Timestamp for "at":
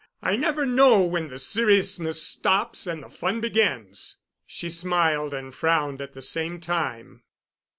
6.01-6.13